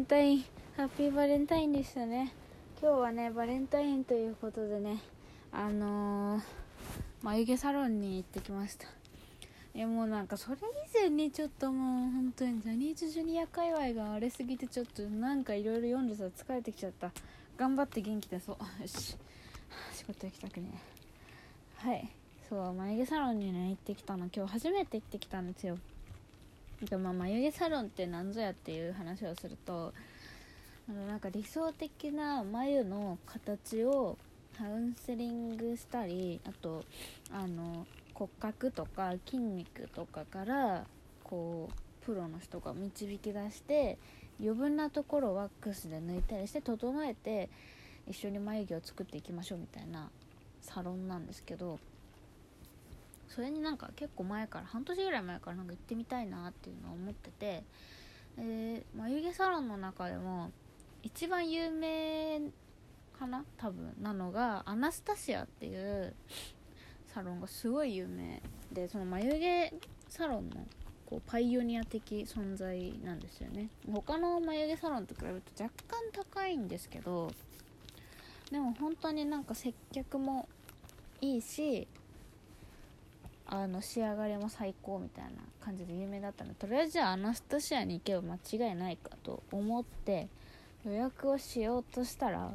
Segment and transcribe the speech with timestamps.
[0.00, 0.44] ンタイン
[0.78, 2.32] ハッピーバレンタインでしたね。
[2.80, 4.98] 今日はねバレンタインということでね
[5.52, 6.42] あのー、
[7.22, 8.86] 眉毛サロンに行ってきました。
[9.74, 10.60] いやもうなんかそれ以
[10.98, 17.10] 前にちょっともう本当にジャニーズジュニア界隈が荒れすぎてちょっとなんかいろいろ読んでさ疲れてきちゃった。
[17.58, 18.56] 頑張って元気出そう。
[18.80, 19.18] よし。
[19.92, 20.80] 仕事行きたくね
[21.76, 22.08] はい。
[22.48, 24.30] そう眉毛サロンにね行ってきたの。
[24.34, 25.76] 今日初めて行ってきたんですよ。
[26.88, 29.92] でまあ眉毛サロンって何ぞやっていう話をすると
[30.88, 34.16] あのなんか理想的な眉の形を
[34.56, 36.84] カウンセリングしたりあと
[37.32, 40.84] あの骨格とか筋肉とかから
[41.24, 43.98] こうプロの人が導き出して
[44.40, 47.48] 余分なところをワックスで抜いたりして整えて
[48.08, 50.10] 一緒に眉毛を作っていきましょうみたいな
[50.60, 51.78] サロンなんですけど
[53.30, 57.62] それになんか結構前から半年ぐらい前からなんか行ってみたいなっていうのを思ってて、
[58.36, 60.50] えー、眉毛サロンの中でも
[61.02, 62.40] 一番有名
[63.18, 66.14] かな多分なのがアナスタシアっていう
[67.14, 68.42] サロンがすごい有名
[68.72, 69.74] でその眉毛
[70.08, 70.66] サロンの
[71.06, 73.68] こうパイオニア的存在なんですよね。
[73.92, 77.30] 他の眉毛サロンと比べると若干高いんですけど
[78.50, 80.48] でも本当になんか接客も
[81.20, 81.86] いいし
[83.52, 90.28] あの仕上がりも最高みたいな感じで有名だったのでとりあえずじゃあアナスタシアに行けば間違いないかと思って
[90.86, 92.52] 予約をしようとしたら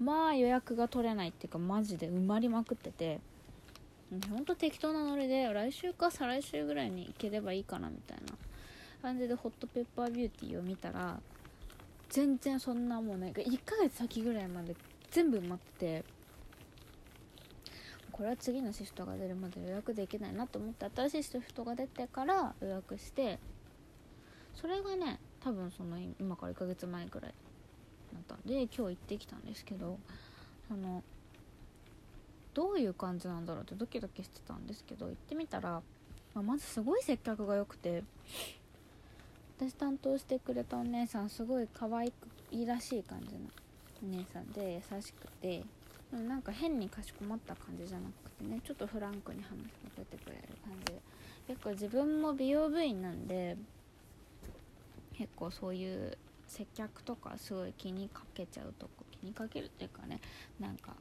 [0.00, 3.20] まあ予約が取れないっていうかマジで埋まりまくってて
[4.30, 8.32] ほんと適当なノリで来週か再来週ぐらいに行ければいいかなみたいな
[9.02, 11.20] 感じでホットペッパービューティーを見たら
[12.08, 14.74] 全然そんなもうなんか1ヶ月先ぐらいまで
[15.10, 16.17] 全部埋まってて
[18.18, 23.38] これは次のシフトが出るまで予約できないなと思って新しいシフトが出てから予約して
[24.56, 27.34] それがね多分その今から1ヶ月前ぐらい
[28.12, 30.00] だったんで今日行ってきたんですけど
[30.66, 31.04] その
[32.54, 35.80] どういう感じなんだろうってドキドキしてたんですけど行ってみたら、
[36.34, 38.02] まあ、まずすごい接客が良くて
[39.60, 42.12] 私担当してくれたお姉さんすごい可愛
[42.50, 43.38] いらしい感じの
[44.02, 45.62] お姉さんで優しくて
[46.12, 51.00] なんか変にかしこまった感じじゃなくてねちょっとフランクに話しかけてくれる感じで
[51.48, 53.56] 結構自分も美容部員なんで
[55.16, 56.16] 結構そういう
[56.46, 60.20] 接客とかすごい気にかけちゃうとこ気にかけるっていうかね
[60.58, 60.92] なんか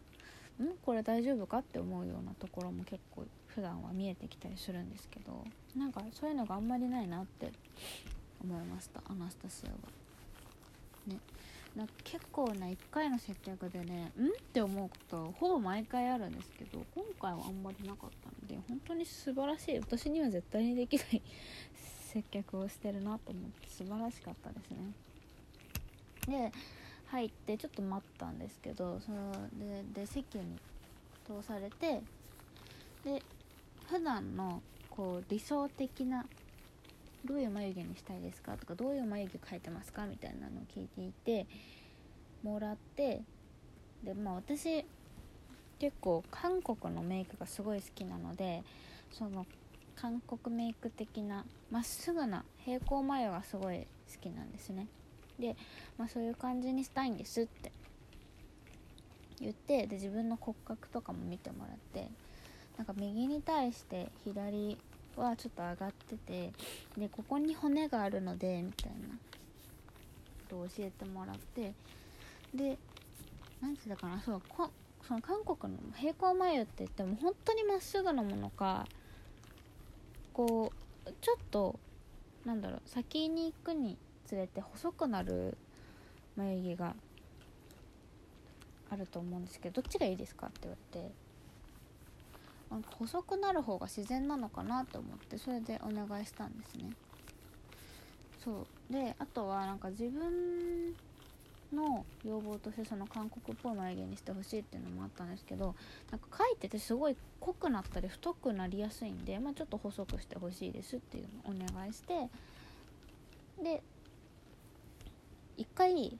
[0.61, 7.51] んこれ大丈夫かって思うようなところも結構普段は見えてきたりするんですけどなんかそういうのがあんまりないなって
[8.43, 9.75] 思いましたアナスタシアは。
[11.07, 11.19] ね
[11.77, 19.79] な結構な1回の接客でねんって思うことほぼ毎回あるんですけど今回はあんまりなかったので本当に素晴らしい。
[19.79, 21.21] 私には絶対にできない
[22.11, 24.77] 接客をしてるなと思って素晴らしかったですね。
[26.27, 26.51] で
[27.07, 30.57] 入ってちょっと待ったんですけどそのでで席に
[31.25, 32.01] 通されて
[33.03, 33.21] で
[33.87, 36.25] 普段のこう理想的な
[37.27, 38.57] どういう眉毛にしたいですか？
[38.57, 40.07] とかどういう眉毛描いてますか？
[40.07, 41.45] みたいなのを聞いていて
[42.43, 43.21] もらって
[44.03, 44.85] でまあ私
[45.79, 48.63] 結構韓国のメイクがすごい好きなので
[49.11, 49.45] その
[49.95, 53.85] 韓国メイク的なまっすぐな平行眉がすごい好
[54.21, 54.87] きなんですね。
[55.37, 55.55] で、
[55.97, 57.71] まあ、そういう感じにしたいんですって
[59.39, 62.09] 言ってで自分の骨格とかも見てもらって
[62.77, 64.77] なんか右に対して左
[65.21, 66.53] はちょっと上がってて
[66.97, 69.17] でここに骨があるのでみたいな。
[70.47, 71.73] ことを教えてもらって
[72.53, 72.77] で
[73.61, 74.41] 何て言ったかなそう
[75.07, 78.85] その韓国の平行眉って言っても本当にまっすぐなものか
[80.33, 80.71] こ
[81.05, 81.79] うちょっと
[82.45, 85.57] なんだろう先に行くにつれて細くなる
[86.35, 86.95] 眉毛が
[88.89, 91.26] あると思うんですけどどっちがいいですかって言われて。
[92.97, 96.91] 細くなる方が自然なのかなと思ってそれでお願いしたんですね。
[98.43, 98.93] そう。
[98.93, 100.95] であとはなんか自分
[101.73, 105.75] の要望としてその韓国っぽい眉毛にしてほしいっていうのもあったんですけど
[106.11, 112.29] なんか描いててすごい濃くなったり太くなりやすいんで、まあ、ちょっと細くしてほしいですっていうのをお願いして
[113.61, 113.81] で
[115.57, 116.17] 一回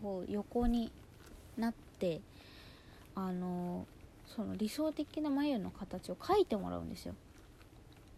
[0.00, 0.92] こう横に
[1.56, 2.20] なって
[3.14, 3.86] あの
[4.34, 7.14] その理想的な眉の形を描いてもらうんですよ。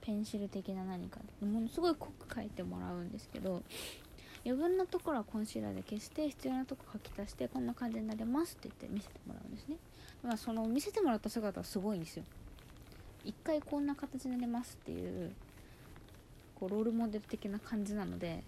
[0.00, 3.62] ペンシル的な何かものすごい濃く描いてもらうんですけど
[4.44, 9.76] 余分なところはコンシーラーで消して必要なとこ書き足してこんな感じになりますって言って見せてもらうんですね。
[10.22, 12.25] まあその見せてもらった姿はすごいんですよ。
[13.25, 15.32] 一回こんな形になりますっていう
[16.55, 18.44] こうロールモデル的な感じなので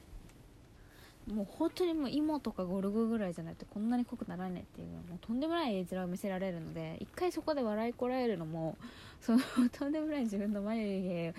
[1.33, 8.77] もう本当にもう芋とかゴルゴぐらいじゃないとこんなに濃くならねえっていうもうとんでもない絵面を見せられるので一回そこで笑いこらえるのも
[9.21, 9.41] その
[9.73, 11.35] とんでもない自分の眉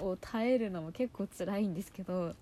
[0.00, 2.34] 毛を耐えるのも結構辛いんですけど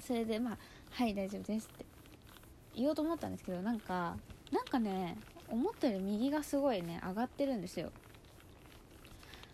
[0.00, 0.58] それでまあ
[0.90, 1.96] 「はい大丈夫です」って。
[2.76, 4.16] 言おうと思ったんですけどなんか
[4.52, 5.16] なんかね
[5.48, 7.90] 思ったより右がすごいね上がってるんですよ。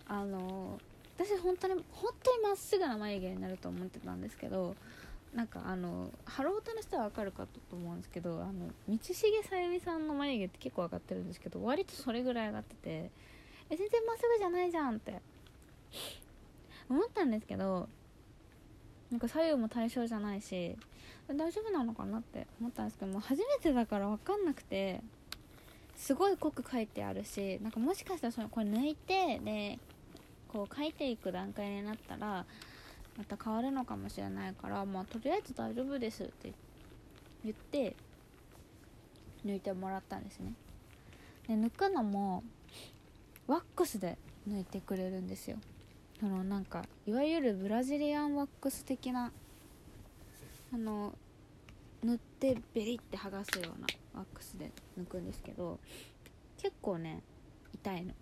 [0.08, 0.78] あの
[1.16, 4.74] 私本当に本当にまっすぐな眉毛になると思ってたんですけど
[5.34, 13.10] なんかあのハロータの人は分かるかと思うんですけどあの道重さゆみさんの眉毛って結構上がってるんですけど割とそれぐらい上がってて
[13.70, 15.20] え全然まっすぐじゃないじゃんって。
[16.88, 17.88] 思ったんですけど
[19.10, 20.76] なんか左右も対称じゃないし
[21.28, 25.00] 大丈夫なのかなって思ったんですけども初めてだから分かんなくて
[25.96, 29.78] すごい濃く書いてあるしなんかもしかしたらそのこれ抜いてで
[30.48, 32.44] こう書いていく段階になったら
[33.16, 36.52] また変わるのかもしれないからまあとりあえず大丈夫ですって
[37.44, 37.94] 言って
[39.44, 40.52] 抜いてもらったんですね。
[41.48, 42.44] で抜くのも
[43.46, 44.16] ワックスで
[44.48, 45.58] 抜いてくれるんですよ。
[46.20, 49.32] そのなんかいわゆるブラジリアンワックス的な
[50.72, 51.12] あの
[52.02, 55.78] 塗ってベリって剥がすようなワックスで抜くんですけど
[56.56, 57.22] 結構ね
[57.74, 58.14] 痛いの。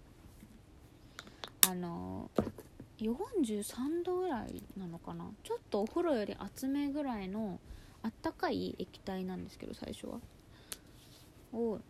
[1.69, 2.31] あの
[3.05, 5.31] 43度ぐらいなのかな？
[5.43, 7.61] ちょっとお風呂より厚めぐらいの
[8.03, 10.21] あったかい液体なんですけど最初は。
[11.53, 11.81] を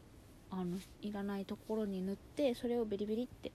[0.50, 3.52] あのいらないところに塗ってそれをベリベリって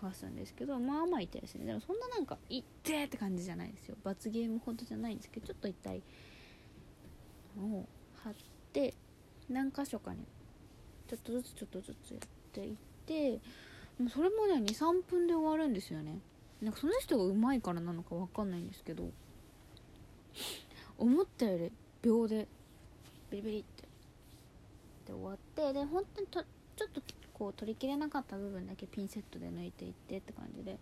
[0.00, 1.66] 剥がすんですけどまあまあ痛いですね。
[1.66, 3.96] でもそんななんか痛ってって感じじゃないですよ。
[4.04, 6.02] 罰ゲームほどじゃないんですけどちょっと痛い
[7.58, 7.88] のを
[8.22, 8.34] 貼っ
[8.72, 8.94] て
[9.48, 10.20] 何箇所かに
[11.08, 12.20] ちょっとずつちょっとずつやっ
[12.52, 12.76] ていっ
[13.06, 13.32] て
[13.98, 16.18] もうそれもね23分で終わるんですよね。
[16.64, 19.10] なんかその人がうまいからなのか分かんないんですけど
[20.98, 21.72] 思ったより
[22.02, 22.48] 秒で
[23.30, 23.82] ビリビリって
[25.06, 26.42] で終わってで本当にと
[26.76, 27.02] ちょっと
[27.34, 30.78] こう取りきれなかった部分だけピンセットで抜いていってって感じで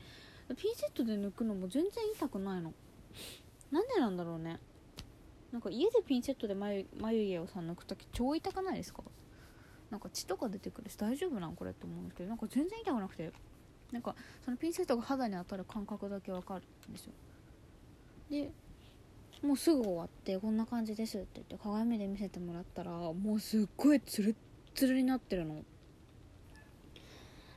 [0.56, 2.72] ピンセットで抜くのも全然痛くないの。
[3.70, 4.60] なんでなんだろうね。
[5.50, 9.02] なんか家でピンセットで眉眉毛をさ抜く時超痛くないですか？
[9.90, 13.32] なんか血とか出てくるし大丈夫なんこれって思うんですけどなんか全然痛くなくて。
[13.92, 17.12] なんかそのピンセットが肌に当たる感覚だけわかるんですよ。
[18.30, 18.50] で
[19.42, 24.36] もうすぐ終わってこんな感じですって言って鏡で見せてもらったらもうすっごいツルッ
[24.74, 25.62] ツルになってるの。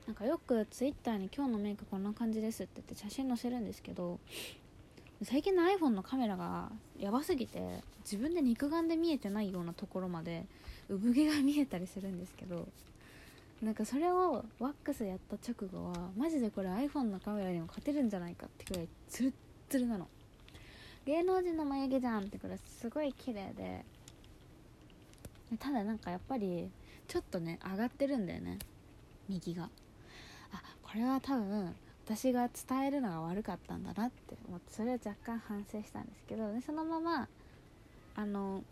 [0.08, 4.20] なんかよくツイッターに今日のメイクこんな感じですって言って写真載せるんですけど
[5.24, 10.46] 最近の iPhone のカメラがやばすぎて自分で肉眼で見えてないようなところまで
[10.90, 12.68] 産毛が見えたりするんですけど
[13.62, 19.34] なんかそれをワックスやった直後はマジでこれ iPhone のカメラにも勝てるんじゃないかってくらいツルッ
[19.70, 20.08] ツルなの。
[21.06, 23.86] 芸能人の眉毛じゃんってくらいすごい綺麗で。
[25.60, 26.70] ただなんかやっぱり
[27.08, 28.60] ちょっとね上がってるんだよね。
[29.30, 29.70] 右が。
[30.52, 31.76] あこれは多分
[32.06, 34.36] 私が伝えるのが悪かったんだなって。
[34.48, 37.28] 思ってそれを若干反省したんですけどでそのまま
[38.16, 38.64] あの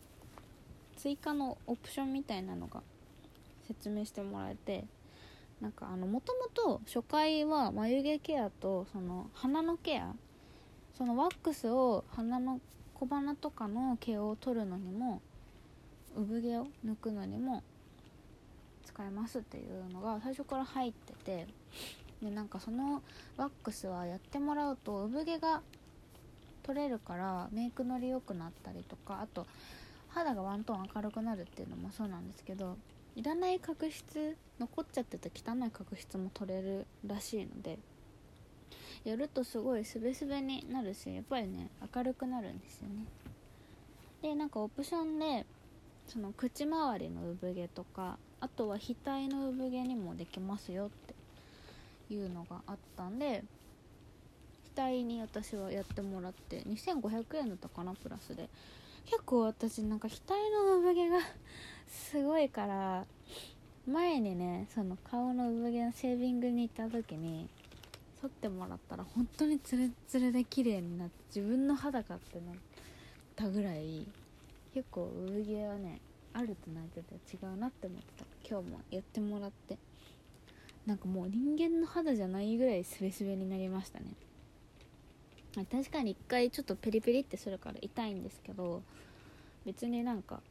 [0.98, 2.82] 追加のオプションみたいなのが
[3.68, 4.86] 説明してもらえて
[5.62, 10.14] なんかあのもともと初回は眉毛ケアとその鼻のケア
[10.98, 12.60] そのワックスを鼻の
[12.94, 15.22] 小鼻とかの毛を取るのにも
[16.16, 17.64] 産毛を抜くのにも
[18.86, 21.48] 使えますっていうのが最初から入ってて
[22.22, 23.02] でなんかその
[23.38, 25.62] ワックスはやってもらうと産毛が
[26.64, 29.46] 取れるからメイクのり良くなったりとかあと
[30.10, 32.78] 肌がワントーン明るくなるっていうのもそうなんですけど
[33.16, 37.78] いらない角質残っちゃってた汚い角質も取れるらしいので
[39.04, 43.06] やるとすごいスベスベになるしやっぱりね明るくなるんですよね。
[44.22, 45.46] でなんかオプションで
[46.08, 48.96] その口周りの産毛とかあとは額
[49.30, 53.44] の産毛にもできますよっていうのがあったんで
[54.76, 58.50] 額に私はやってもらって2500円だったかなプラスで。
[59.06, 61.18] 結構私なんか額の産毛が
[61.88, 63.06] すごいから
[63.88, 67.48] 前にねその顔の産毛のシェービングに行った時に
[68.22, 72.56] 剃ってもらったら本当にツルツルで綺麗になって自分の肌かってなっ
[73.36, 74.06] たぐらい
[74.74, 76.00] 結構産毛はね
[76.34, 78.26] あるとないとで違うなって思ってた。
[78.50, 79.78] 今日もやってもらって。
[80.86, 84.06] なんかもう人間の肌じゃないぐらいスベスベになりましたね。
[85.72, 88.82] 確かに一回ちょっとペリペリってするから痛いんですけど
[89.66, 90.42] 別になんか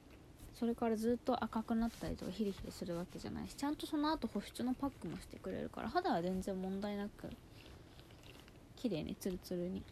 [0.63, 7.29] それからずっと赤くなったりとかヒリヒリするわけじゃないしちゃんとその後保湿のパックもしてくれるから肌は全然問題なく
[8.77, 9.83] 綺麗にツルツルに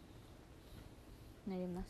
[1.45, 1.87] なりまし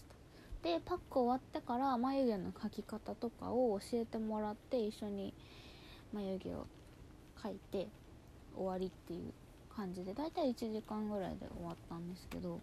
[0.64, 5.32] たでパック終わってから眉毛の描き方とかを教えてもらって一緒に
[6.12, 6.66] 眉毛を
[7.44, 7.88] 描いて
[8.58, 9.32] 終わりっていう
[9.76, 12.60] 感じで大体1時間ぐらいで終わったんですけど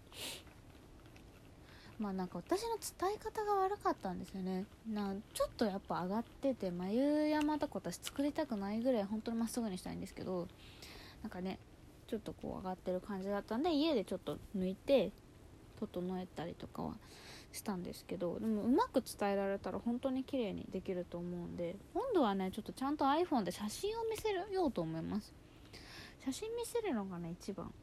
[1.99, 4.65] まあなんか私の伝え方が悪かったんですよね。
[4.89, 10.47] なちょっとやっぱ上がってて眉山とか私作りたくないぐらい本当にまっすぐにしたいんですけど
[11.21, 11.59] なんかね
[12.07, 15.11] ちょっとこう上がってる感じだったんで家でちょっと抜いて
[15.79, 16.93] 整えたりとかは
[17.51, 25.33] したんですけどでもうまく伝えられたら本当に綺麗にできると思うんで今度はねちょっとちゃんと iPhone で写真を見せようと思います。
[26.25, 27.73] 写真見せるのがね一番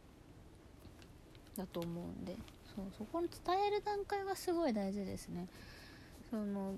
[1.56, 2.36] だと思うんで。
[2.76, 5.48] そうそこに伝える段階がすごい大事ですね。
[6.30, 6.74] その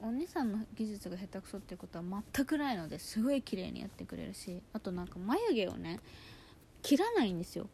[0.00, 6.00] お兄さんの技術が下手くそっていうことは全くないのですごい綺麗にやってくれるしあとなんか眉毛をね
[6.82, 7.68] 切らないんですよ。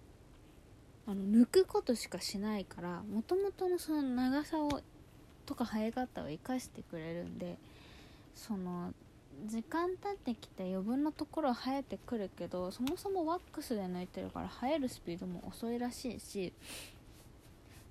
[1.07, 4.83] あの抜くことしかしないからもともとのその長さを
[5.47, 7.57] とか生え方を生かしてくれるんで
[8.35, 8.93] その
[9.47, 16.53] 時間経ってきて余分なところは生えてくるけどそもそもワックスで抜いてるから生えるスピードも遅いらしいし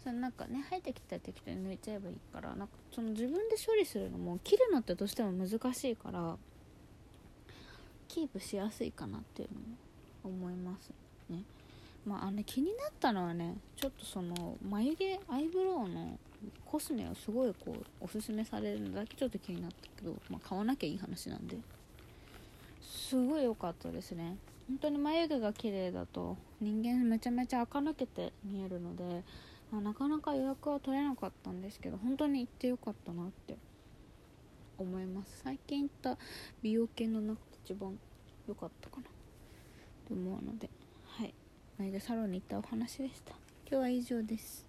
[0.08, 6.38] そのなんかね生えてきたら適当に抜いちゃえばいいからなんかその自分で処理するのも切るのってどうしても難しいから
[8.08, 10.92] キープしやすいかなっていうのも思います
[11.30, 11.44] ね。
[12.06, 16.18] まああの気になったのはねちょっとその眉毛アイブロウの
[16.64, 21.58] コスメをすごいこうおすすめされるのだけちょっと気になったけど、まあ、買わなきゃいい話なんで。
[22.82, 24.38] すごい良かったですね。
[24.70, 29.24] 本当に眉毛が綺麗だと人間めちゃめちゃ垢抜けて見えるので
[29.72, 33.58] まあ、なかなか予約は取れなかったんですけど本当に行ってよかったなって
[34.78, 35.42] 思います。
[35.44, 36.18] 最近行った
[36.62, 37.98] 美容系の中で一番
[38.48, 39.04] 良かったかな。
[40.08, 40.70] と思うので
[41.06, 41.34] はい。
[41.78, 43.34] 眉毛サロンに行ったお話でした。
[43.70, 44.67] 今日は以上です。